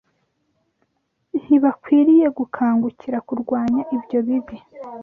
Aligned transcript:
ntibakwiriye 1.41 2.27
gukangukira 2.37 3.17
kurwanya 3.27 3.81
ibyo 3.95 4.19
bibi 4.27 4.57